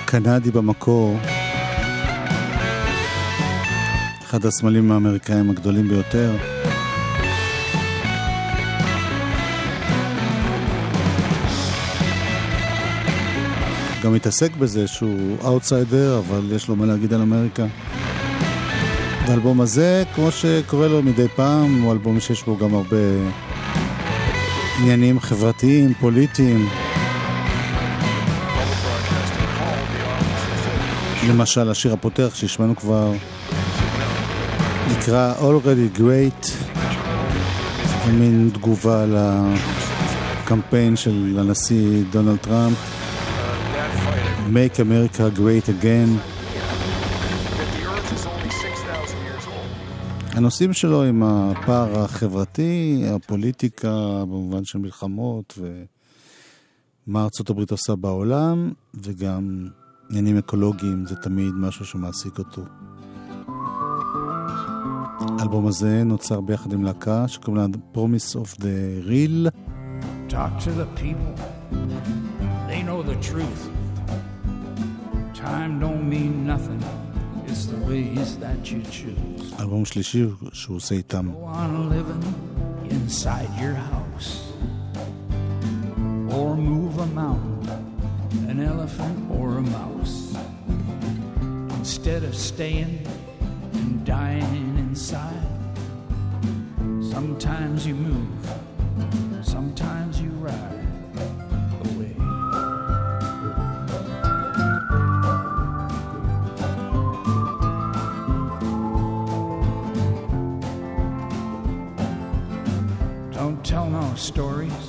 קנדי 0.07 0.51
במקור, 0.51 1.19
אחד 4.23 4.45
הסמלים 4.47 4.93
האמריקאים 4.93 5.51
הגדולים 5.51 5.89
ביותר. 5.89 6.37
גם 14.05 14.13
מתעסק 14.15 14.57
בזה 14.57 14.87
שהוא 14.87 15.37
אאוטסיידר, 15.45 16.19
אבל 16.19 16.53
יש 16.53 16.69
לו 16.69 16.77
מה 16.77 16.87
להגיד 16.87 17.13
על 17.13 17.21
אמריקה. 17.21 17.67
והאלבום 19.27 19.61
הזה, 19.61 20.03
כמו 20.15 20.31
שקורה 20.31 20.89
לו 20.89 21.03
מדי 21.03 21.29
פעם, 21.37 21.83
הוא 21.83 21.93
אלבום 21.93 22.21
שיש 22.21 22.43
בו 22.43 22.57
גם 22.57 22.75
הרבה 22.75 22.97
עניינים 24.81 25.21
חברתיים, 25.21 25.95
פוליטיים. 26.01 26.69
למשל, 31.29 31.71
השיר 31.71 31.93
הפותח 31.93 32.35
שהשמענו 32.35 32.77
כבר 32.77 33.13
נקרא 34.91 35.35
Already 35.41 35.99
Great, 35.99 36.51
מין 38.13 38.51
תגובה 38.55 39.05
לקמפיין 40.43 40.97
של 40.97 41.37
הנשיא 41.41 42.03
דונלד 42.11 42.37
טראמפ, 42.37 42.77
Make 44.53 44.79
America 44.79 45.39
Great 45.39 45.69
Again. 45.69 46.34
הנושאים 50.35 50.73
שלו 50.73 51.05
עם 51.05 51.23
הפער 51.23 51.99
החברתי, 51.99 53.05
הפוליטיקה, 53.11 54.25
במובן 54.25 54.65
של 54.65 54.79
מלחמות, 54.79 55.59
ומה 57.07 57.23
ארצות 57.25 57.51
הברית 57.51 57.71
עושה 57.71 57.97
בעולם, 57.97 58.73
וגם 58.95 59.69
עניינים 60.11 60.39
אקולוגיים, 60.39 61.07
זה 61.07 61.17
תמיד 61.17 61.55
משהו 61.55 61.85
שמעסיק 61.85 62.39
אותו. 62.39 62.63
האלבום 65.39 65.67
הזה 65.67 66.05
נוצר 66.05 66.41
ביחד 66.41 66.73
עם 66.73 66.85
להקה 66.85 67.29
שקוראים 67.29 67.57
לה 67.57 67.79
Promise 67.95 68.37
of 68.37 68.61
the 68.61 69.09
Real. 69.09 69.51
Talk 70.29 70.59
to 70.65 70.71
the 70.71 70.87
people. 71.03 71.35
They 72.69 72.83
know 72.83 73.03
the 73.03 73.19
truth. 73.31 73.63
Time 75.35 75.73
don't 75.81 76.09
mean 76.09 76.47
nothing. 76.47 77.04
אלבום 79.60 79.86
שלישי 79.86 80.26
שהוא 80.54 80.78
עושה 80.78 80.96
איתם. 80.96 81.32
Go 81.32 81.46
on 81.46 81.90
living 81.90 82.24
inside 82.90 83.50
your 83.62 83.76
house. 83.94 84.30
Or 86.38 86.56
move 86.56 86.94
a 87.00 87.10
mountain, 87.24 87.68
an 88.52 88.60
elephant 88.72 89.18
or 89.38 89.48
a 89.62 89.66
mouse. 89.78 90.16
Instead 91.80 92.22
of 92.30 92.34
staying 92.50 92.94
and 93.80 93.92
dying 94.06 94.68
inside. 94.86 95.48
Sometimes 97.16 97.80
you 97.90 97.96
move, 98.10 98.42
sometimes 99.56 100.14
you 100.24 100.32
ride 100.48 100.83
Stories, 114.35 114.89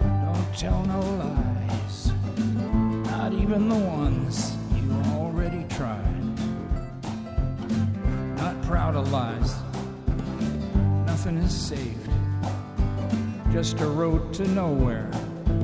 don't 0.00 0.56
tell 0.56 0.82
no 0.86 1.00
lies, 1.22 2.12
not 3.10 3.34
even 3.34 3.68
the 3.68 3.74
ones 3.74 4.56
you 4.74 4.90
already 5.12 5.66
tried. 5.68 6.24
Not 8.38 8.62
proud 8.62 8.96
of 8.96 9.12
lies, 9.12 9.54
nothing 11.04 11.36
is 11.36 11.54
saved, 11.54 12.10
just 13.52 13.78
a 13.82 13.86
road 13.86 14.32
to 14.32 14.48
nowhere, 14.48 15.10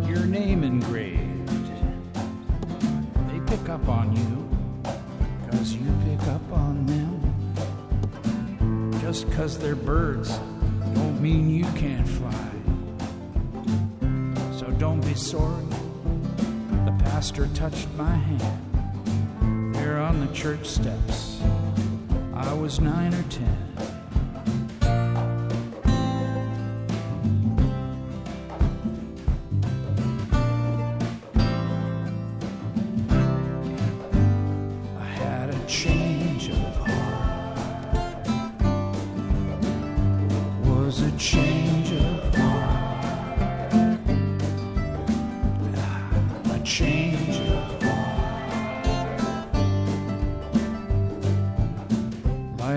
your 0.05 0.27
name 0.27 0.63
engraved. 0.63 1.49
They 3.31 3.41
pick 3.47 3.71
up 3.71 3.89
on 3.89 4.15
you, 4.15 4.47
cause 5.51 5.73
you 5.73 5.91
pick 6.05 6.21
up 6.29 6.53
on 6.53 6.85
them. 6.85 7.17
Just 9.01 9.33
cause 9.33 9.59
they're 9.59 9.75
birds 9.75 10.39
don't 10.95 11.21
mean 11.21 11.51
you 11.51 11.65
can't 11.73 12.09
sorry. 15.21 15.67
The 16.87 16.97
pastor 17.05 17.47
touched 17.49 17.89
my 17.91 18.11
hand 18.11 19.75
there 19.75 20.01
on 20.01 20.19
the 20.19 20.33
church 20.33 20.67
steps. 20.67 21.41
I 22.33 22.55
was 22.55 22.81
nine 22.81 23.13
or 23.13 23.23
ten. 23.25 23.80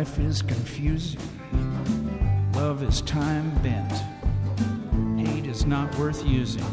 Life 0.03 0.19
is 0.19 0.41
confusing. 0.41 1.21
Love 2.55 2.83
is 2.83 3.01
time 3.03 3.49
bent. 3.63 3.93
Hate 5.17 5.45
is 5.45 5.65
not 5.65 5.97
worth 5.97 6.25
using, 6.25 6.65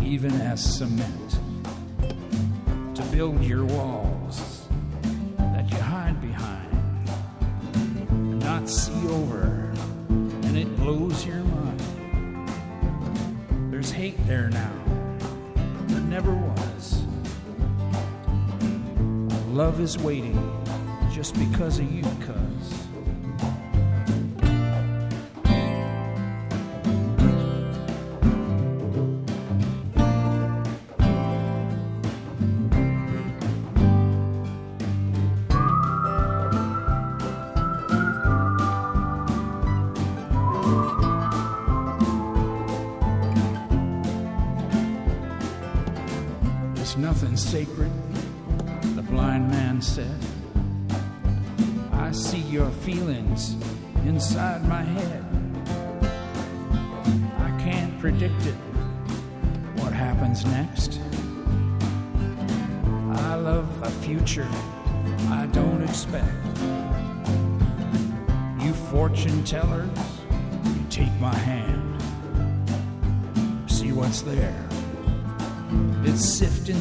even 0.00 0.32
as 0.34 0.62
cement 0.62 1.40
to 2.94 3.02
build 3.10 3.42
your 3.42 3.64
walls 3.64 4.68
that 5.36 5.68
you 5.68 5.78
hide 5.78 6.20
behind, 6.20 6.70
not 8.38 8.68
see 8.68 9.08
over, 9.08 9.74
and 10.08 10.56
it 10.56 10.76
blows 10.76 11.26
your 11.26 11.42
mind. 11.42 11.80
There's 13.72 13.90
hate 13.90 14.24
there 14.28 14.48
now, 14.50 14.72
there 15.88 16.02
never 16.02 16.32
was. 16.32 17.02
Love 19.48 19.80
is 19.80 19.98
waiting 19.98 20.36
just 21.18 21.34
because 21.34 21.80
of 21.80 21.92
you, 21.92 22.04
cuz. 22.24 22.47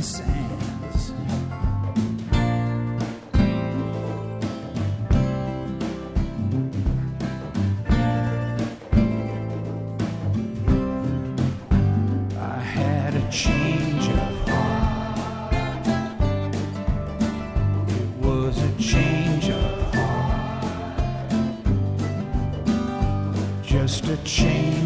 Sands. 0.07 1.11
I 12.39 12.59
had 12.59 13.15
a 13.15 13.29
change 13.29 14.07
of 14.07 14.49
heart. 14.49 15.53
It 17.89 18.09
was 18.25 18.57
a 18.63 18.71
change 18.79 19.49
of 19.49 19.93
heart. 19.93 21.33
Just 23.61 24.07
a 24.07 24.17
change 24.23 24.76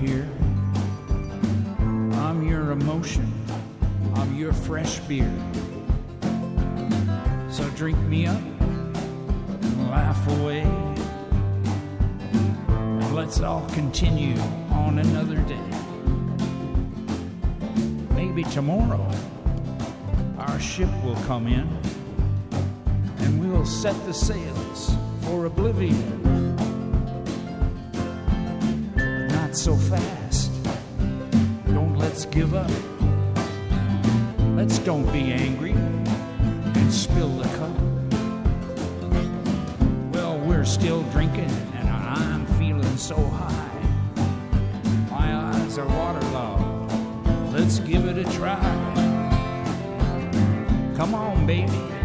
here. 0.00 0.26
I'm 2.14 2.42
your 2.42 2.70
emotion, 2.70 3.30
I'm 4.14 4.34
your 4.34 4.54
fresh 4.54 4.98
beer. 5.00 5.30
So 7.50 7.68
drink 7.76 7.98
me 7.98 8.26
up 8.26 8.40
and 8.60 9.90
laugh 9.90 10.26
away. 10.38 10.62
And 12.68 13.14
let's 13.14 13.40
all 13.42 13.68
continue 13.70 14.40
on 14.70 15.00
another 15.00 15.36
day. 15.42 15.70
Maybe 18.14 18.44
tomorrow 18.44 19.06
our 20.38 20.58
ship 20.58 20.90
will 21.04 21.20
come 21.26 21.46
in 21.46 21.68
and 23.18 23.38
we'll 23.38 23.66
set 23.66 23.94
the 24.06 24.14
sails 24.14 24.96
for 25.20 25.44
oblivion. 25.44 26.39
Not 29.50 29.56
so 29.56 29.74
fast. 29.74 30.52
Don't 31.66 31.96
let's 31.98 32.24
give 32.24 32.54
up. 32.54 32.70
Let's 34.54 34.78
don't 34.78 35.10
be 35.12 35.32
angry 35.32 35.72
and 35.72 36.92
spill 36.92 37.30
the 37.30 37.48
cup. 37.58 37.76
Well, 40.14 40.38
we're 40.46 40.64
still 40.64 41.02
drinking, 41.10 41.50
and 41.74 41.88
I'm 41.88 42.46
feeling 42.60 42.96
so 42.96 43.16
high. 43.16 43.80
My 45.10 45.34
eyes 45.34 45.78
are 45.78 45.88
waterlogged. 45.98 47.52
Let's 47.52 47.80
give 47.80 48.06
it 48.06 48.18
a 48.18 48.30
try. 48.30 48.60
Come 50.96 51.12
on, 51.12 51.44
baby. 51.44 51.99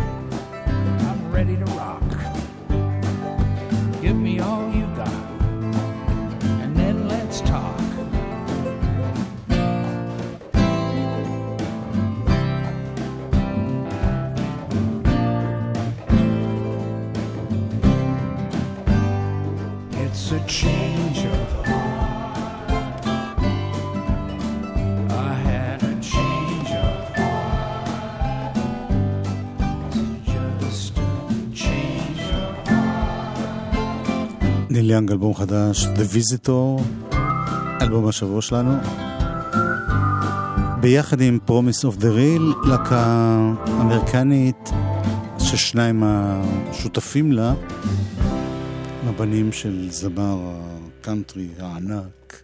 ניל 34.86 34.94
יאנג, 34.94 35.12
אלבום 35.12 35.34
חדש, 35.34 35.86
The 35.86 36.16
Visitor, 36.16 36.82
אלבום 37.82 38.08
השבוע 38.08 38.42
שלנו. 38.42 38.74
ביחד 40.80 41.22
עם 41.22 41.40
Promise 41.48 41.86
of 41.86 42.00
the 42.00 42.04
Real, 42.04 42.68
להקה 42.68 43.38
אמריקנית 43.68 44.70
ששניים 45.40 46.04
השותפים 46.06 47.32
לה, 47.32 47.54
הבנים 49.04 49.52
של 49.52 49.88
זמר 49.92 50.38
הקאנטרי 51.02 51.48
הענק, 51.60 52.42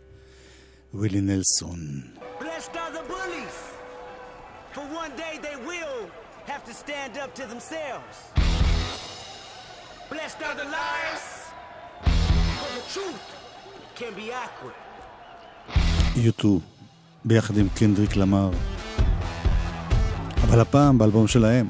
וילי 0.94 1.22
נלסון. 1.22 1.80
Blessed 10.12 10.42
are 10.48 10.56
the 10.62 10.66
liars, 10.66 11.41
U2, 16.16 16.46
ביחד 17.26 17.58
עם 17.58 17.68
קנדריק 17.76 18.16
למר. 18.16 18.50
אבל 20.44 20.60
הפעם 20.60 20.98
באלבום 20.98 21.28
שלהם. 21.28 21.68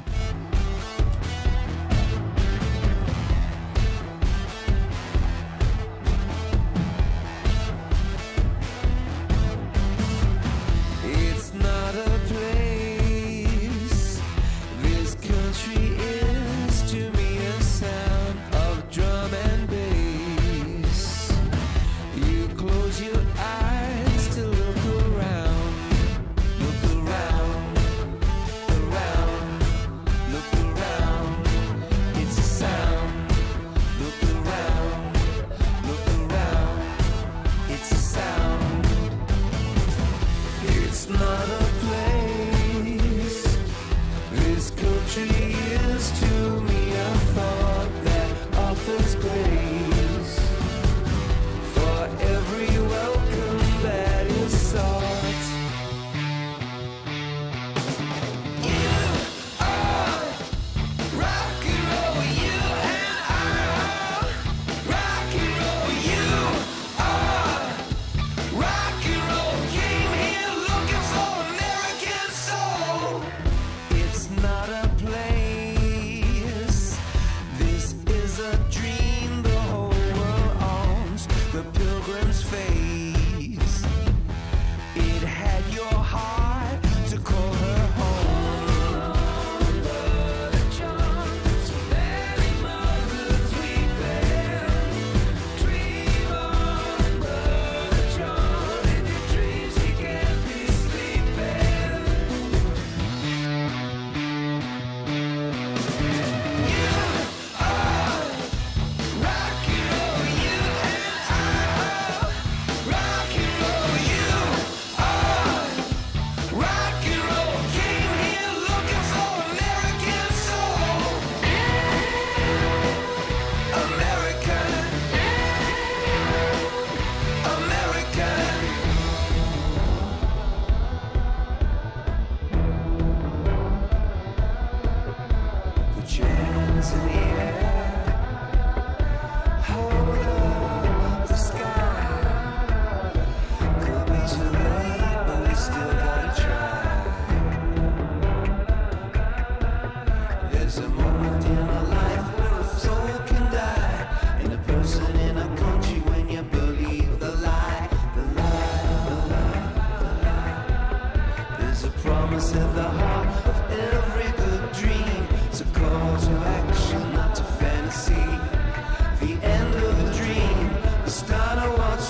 I 171.52 171.54
don't 171.54 171.78
want 171.78 172.01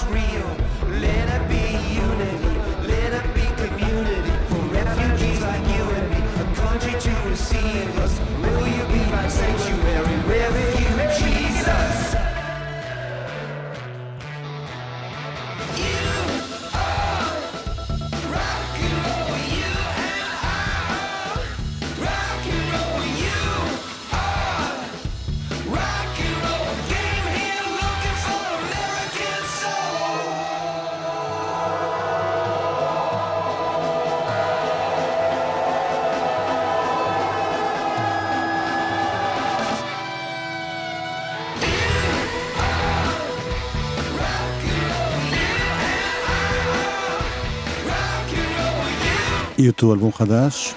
U2 49.68 49.92
אלבום 49.92 50.12
חדש. 50.12 50.74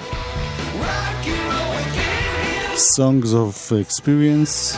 Songs 2.76 3.28
of 3.28 3.72
Experience. 3.86 4.78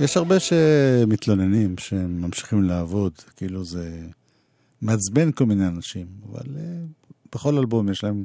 יש 0.00 0.16
הרבה 0.16 0.40
שמתלוננים 0.40 1.78
שהם 1.78 2.20
ממשיכים 2.22 2.62
לעבוד, 2.62 3.12
כאילו 3.36 3.64
זה 3.64 4.00
מעצבן 4.82 5.32
כל 5.32 5.46
מיני 5.46 5.66
אנשים, 5.66 6.06
אבל 6.30 6.44
uh, 6.44 7.08
בכל 7.32 7.58
אלבום 7.58 7.88
יש 7.88 8.04
להם 8.04 8.24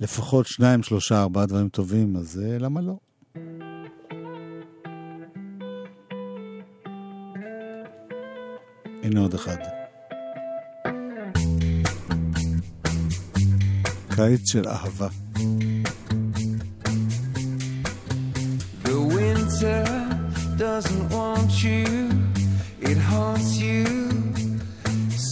לפחות 0.00 0.46
שניים, 0.46 0.82
שלושה, 0.82 1.22
ארבעה 1.22 1.46
דברים 1.46 1.68
טובים, 1.68 2.16
אז 2.16 2.40
uh, 2.44 2.62
למה 2.62 2.80
לא? 2.80 2.96
הנה 9.03 9.19
עוד 9.19 9.33
אחד. 9.33 9.57
קיץ 14.15 14.51
של 14.51 14.67
אהבה. 14.67 15.07
The 18.83 18.99
winter 19.17 19.83
doesn't 20.57 21.05
want 21.09 21.51
you, 21.63 21.85
it 22.89 22.97
haunts 23.09 23.51
you. 23.65 23.85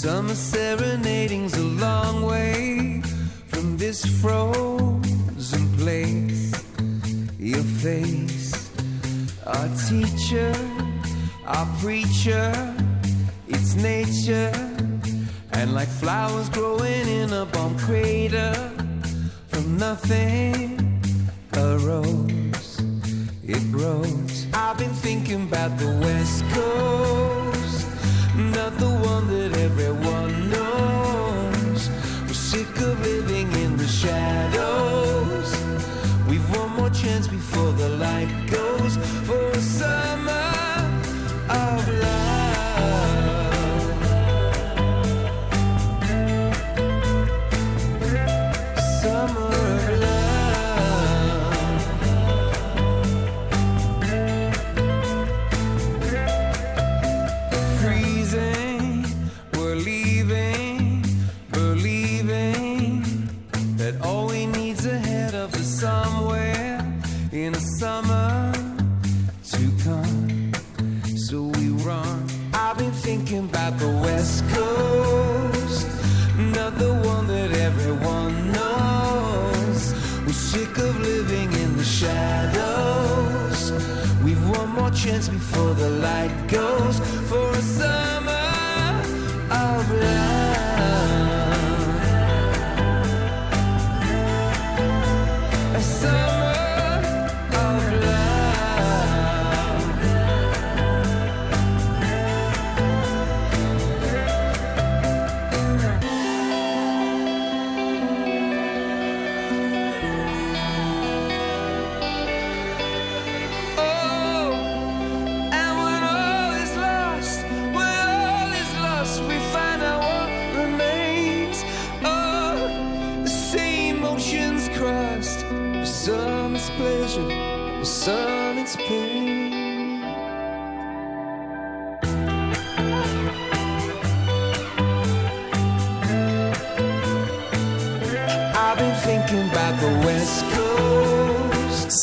Summer 0.01 0.37
serenading's 0.51 1.55
a 1.65 1.67
long 1.85 2.15
way 2.33 3.01
from 3.51 3.77
this 3.77 3.99
frozen 4.21 5.65
place. 5.77 6.43
Your 7.51 7.65
face, 7.83 8.49
our 9.55 9.69
teacher, 9.87 10.51
our 11.45 11.67
preacher, 11.81 12.47
it's 13.48 13.74
nature. 13.74 14.52
And 15.52 15.74
like 15.74 15.88
flowers 15.88 16.48
growing 16.50 17.08
in 17.08 17.32
a 17.32 17.46
bomb 17.46 17.78
crater, 17.78 18.54
from 19.48 19.78
nothing 19.78 20.76
arose 21.56 22.80
it 23.42 23.72
grows. 23.72 24.46
I've 24.52 24.78
been 24.78 24.90
thinking 24.90 25.42
about 25.44 25.78
the 25.78 25.90
West 26.02 26.44
Coast, 26.50 27.86
not 28.36 28.76
the 28.78 28.90
one 28.90 29.28
that 29.28 29.56
everyone 29.56 30.50
knows. 30.50 31.88
We're 32.26 32.34
sick 32.34 32.68
of 32.80 33.00
living 33.00 33.50
in 33.52 33.76
the 33.76 33.86
shadows. 33.86 35.50
We've 36.28 36.48
one 36.56 36.70
more 36.70 36.90
chance 36.90 37.28
before 37.28 37.72
the 37.72 37.88
light 37.90 38.28
goes 38.50 38.65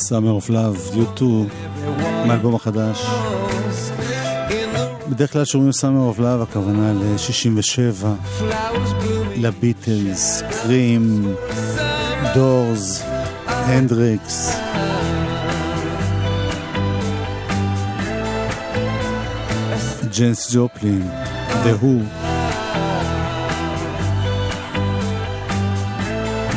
Summer 0.09 0.45
of 0.45 0.49
Love, 0.49 0.95
U2, 0.95 1.23
מהאלבום 2.27 2.55
החדש. 2.55 3.05
בדרך 5.09 5.33
כלל 5.33 5.45
שומעים 5.45 5.71
Summer 5.71 6.15
of 6.15 6.19
Love, 6.19 6.43
הכוונה 6.43 6.93
ל-67, 6.93 8.05
לביטלס, 9.35 10.43
קרים, 10.51 11.35
דורס, 12.33 13.03
הנדריקס. 13.45 14.59
ג'נס 20.19 20.55
ג'ופלין, 20.55 21.09
Who. 21.81 22.03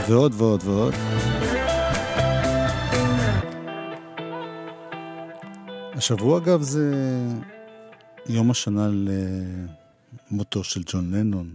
ועוד 0.08 0.32
ועוד 0.36 0.62
ועוד. 0.64 0.94
השבוע 6.06 6.38
אגב 6.38 6.62
זה 6.62 6.92
יום 8.26 8.50
השנה 8.50 8.88
למותו 10.30 10.64
של 10.64 10.82
ג'ון 10.86 11.14
לנון, 11.14 11.50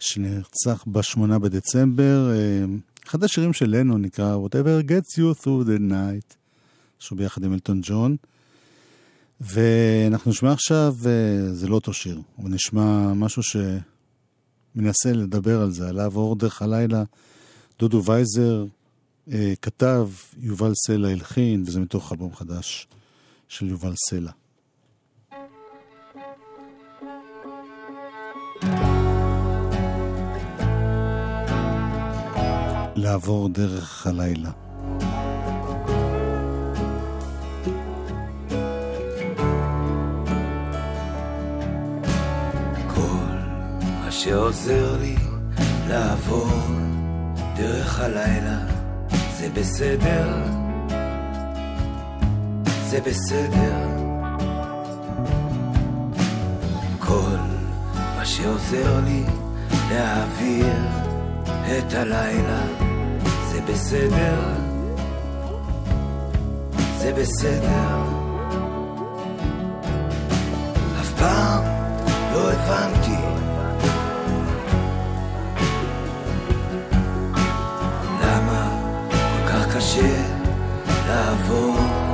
שנרצח 0.00 0.84
ב-8 0.86 1.38
בדצמבר. 1.38 2.30
אה, 2.32 2.64
אחד 3.06 3.24
השירים 3.24 3.52
של 3.52 3.76
לנון 3.76 4.02
נקרא 4.02 4.36
Whatever 4.36 4.88
gets 4.88 5.18
you 5.18 5.42
through 5.42 5.66
the 5.66 5.90
night, 5.90 6.34
שהוא 6.98 7.18
ביחד 7.18 7.44
עם 7.44 7.52
אלטון 7.52 7.80
ג'ון. 7.82 8.16
ואנחנו 9.40 10.30
נשמע 10.30 10.52
עכשיו, 10.52 10.94
אה, 11.06 11.52
זה 11.52 11.68
לא 11.68 11.74
אותו 11.74 11.92
שיר, 11.92 12.20
אבל 12.38 12.50
נשמע 12.50 13.12
משהו 13.12 13.42
שמנסה 13.42 15.12
לדבר 15.12 15.62
על 15.62 15.70
זה, 15.70 15.88
עליו 15.88 16.12
אור 16.16 16.36
דרך 16.36 16.62
הלילה. 16.62 17.02
דודו 17.78 18.04
וייזר 18.04 18.64
אה, 19.32 19.52
כתב, 19.62 20.08
יובל 20.40 20.72
סלע 20.86 21.08
הלחין, 21.08 21.62
וזה 21.66 21.80
מתוך 21.80 22.12
אלבום 22.12 22.34
חדש 22.34 22.88
של 23.48 23.68
יובל 23.68 23.94
סלע. 24.08 24.30
לעבור 32.96 33.48
דרך 33.48 34.06
הלילה. 34.06 34.50
מה 44.08 44.12
שעוזר 44.12 44.96
לי 45.00 45.16
לעבור 45.88 46.50
דרך 47.56 48.00
הלילה 48.00 48.58
זה 49.38 49.48
בסדר, 49.54 50.44
זה 52.90 53.00
בסדר. 53.00 53.86
כל 56.98 57.38
מה 58.16 58.24
שעוזר 58.24 59.00
לי 59.04 59.24
להעביר 59.90 60.74
את 61.78 61.94
הלילה 61.94 62.62
זה 63.50 63.60
בסדר, 63.68 64.40
זה 66.98 67.12
בסדר. 67.12 68.18
פעם 71.18 71.64
לא 72.32 72.52
הבנתי 72.52 73.16
למה 78.22 78.70
כל 79.10 79.48
כך 79.48 79.76
קשה 79.76 80.22
לעבור 81.08 82.07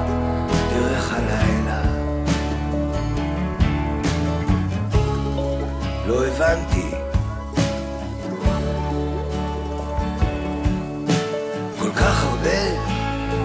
הבנתי. 6.37 6.91
כל 11.79 11.91
כך 11.93 12.25
הרבה 12.25 12.61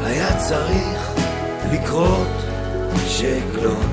היה 0.05 0.37
צריך 0.37 1.11
לקרות 1.71 2.27
שאגלות 3.07 3.88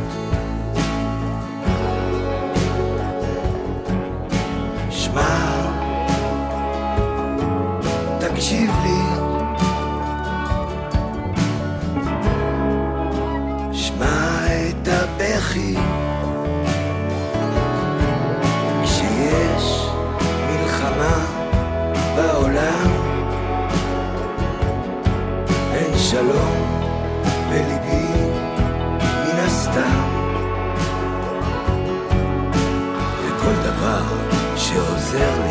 שעוזר 35.12 35.45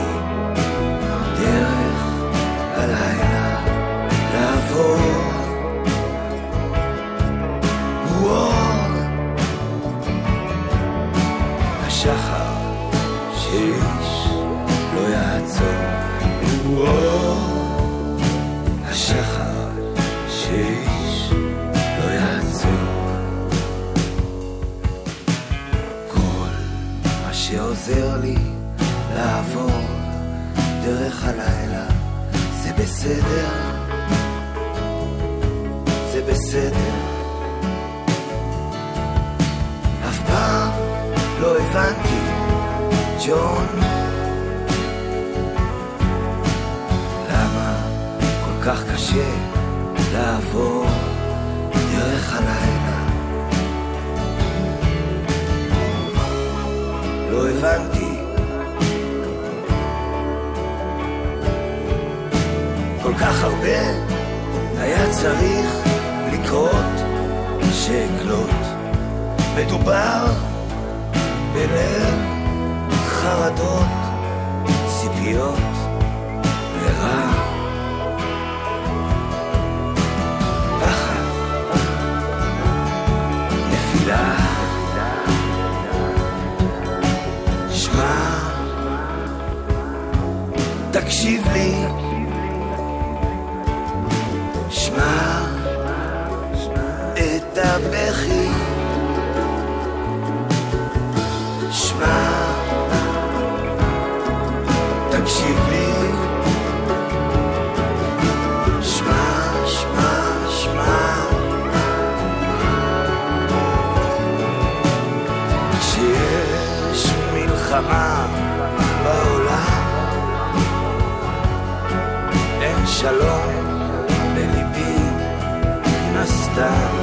הסתם 126.58 126.96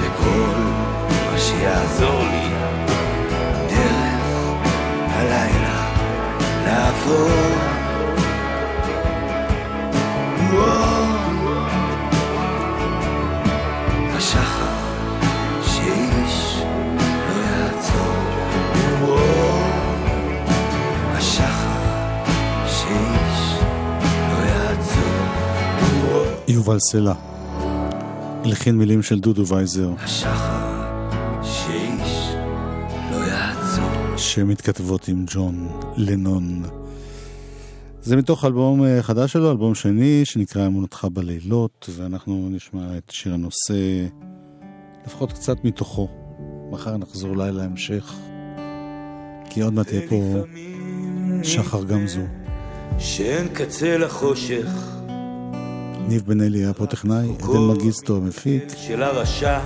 וכל 0.00 0.60
מה 1.30 1.38
שיעזור 1.38 2.22
לי 2.22 2.48
דרך 3.68 4.56
הלילה 5.10 5.86
לעבור 6.66 7.39
יובל 26.70 26.80
סלע. 26.80 27.14
הלחין 28.44 28.78
מילים 28.78 29.02
של 29.02 29.20
דודו 29.20 29.46
וייזר, 29.46 29.90
השחר 29.98 31.08
שאיש 31.42 32.34
לא 33.10 33.16
יעצור 33.16 34.16
שמתכתבות 34.16 35.08
עם 35.08 35.24
ג'ון 35.26 35.68
לנון. 35.96 36.62
זה 38.02 38.16
מתוך 38.16 38.44
אלבום 38.44 38.84
אה, 38.84 39.02
חדש 39.02 39.32
שלו, 39.32 39.50
אלבום 39.50 39.74
שני, 39.74 40.20
שנקרא 40.24 40.66
אמונתך 40.66 41.06
בלילות, 41.12 41.88
ואנחנו 41.96 42.48
נשמע 42.50 42.98
את 42.98 43.10
שיר 43.10 43.34
הנושא, 43.34 44.06
לפחות 45.06 45.32
קצת 45.32 45.64
מתוכו. 45.64 46.08
מחר 46.70 46.96
נחזור 46.96 47.30
אולי 47.30 47.52
להמשך, 47.52 48.14
כי 49.50 49.60
עוד 49.60 49.72
מעט 49.72 49.86
תהיה 49.86 50.08
פה 50.08 50.44
שחר 51.42 51.84
גמזו. 51.84 52.22
שאין 52.98 53.48
קצה 53.48 53.98
לחושך 53.98 54.99
ניב 56.08 56.22
בן 56.26 56.40
אלי 56.40 56.58
היה 56.58 56.74
פה 56.74 56.86
טכנאי, 56.86 57.28
עדן 57.42 57.58
מגיסטו 57.70 58.16
המפיק, 58.16 58.64
של 58.76 59.02
הרשע 59.02 59.60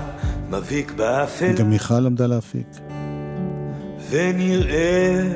מבהיק 0.50 0.92
באפל 0.92 1.52
גם 1.56 1.70
מיכל 1.70 2.00
למדה 2.00 2.26
להפיק. 2.26 2.66
ונראה 4.10 5.32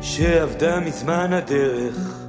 שעבדה 0.00 0.80
מזמן 0.80 1.32
הדרך 1.32 2.24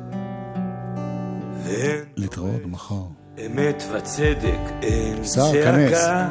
להתראות 2.17 2.65
מחר. 2.65 3.03
אמת 3.45 3.83
וצדק 3.93 4.59
אין 4.81 5.21
צעקה 5.23 6.29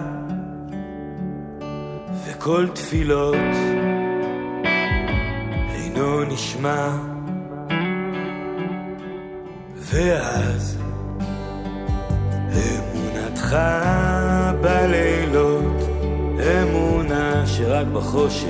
וכל 2.27 2.69
תפילות 2.75 3.35
אינו 5.75 6.25
נשמע 6.25 7.14
ואז 9.95 10.77
אמונתך 12.53 13.57
בלילות 14.61 15.89
אמונה 16.63 17.47
שרק 17.47 17.87
בחושך 17.87 18.47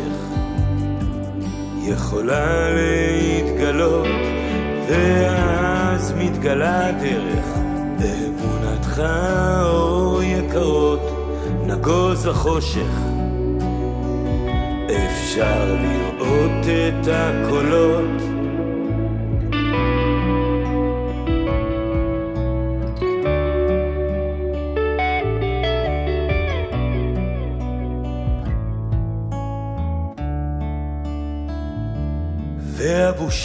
יכולה 1.83 2.71
להתגלות 2.71 4.07
ואז 4.89 6.15
מתגלה 6.19 6.87
הדרך 6.87 7.47
באמונתך 7.99 9.03
אור 9.65 10.23
יקרות 10.23 11.01
נגוז 11.67 12.27
החושך. 12.27 12.99
אפשר 14.87 15.77
לראות 15.81 16.67
את 16.67 17.09
הקולות. 17.11 18.34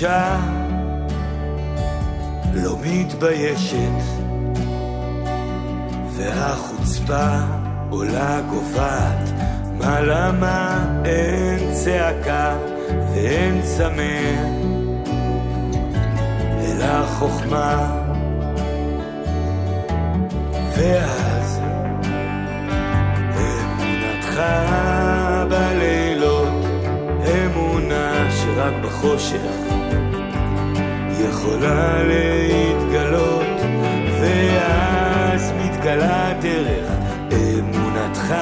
והבושה 0.02 0.40
לא 2.54 2.76
מתביישת, 2.84 4.02
והחוצפה 6.16 7.38
עולה 7.90 8.42
גוועת, 8.50 9.30
מה 9.74 10.02
למה 10.02 10.86
אין 11.06 11.74
צעקה 11.74 12.58
ואין 13.14 13.62
צמא, 13.62 14.20
אלא 16.60 17.06
חוכמה. 17.06 17.96
ואז 20.76 21.60
אמונתך 23.38 24.40
שרק 28.70 28.84
בחושך 28.84 29.40
יכולה 31.30 32.04
להתגלות, 32.04 33.62
ואז 34.22 35.54
מתגלה 35.58 36.34
דרך 36.42 36.88
אמונתך 37.34 38.36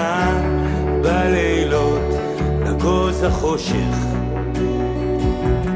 בלילות, 1.01 2.01
נגוז 2.65 3.23
החושך. 3.23 3.97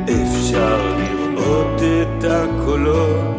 אפשר 0.06 0.96
לראות 0.98 1.82
את 1.82 2.24
הקולות 2.24 3.31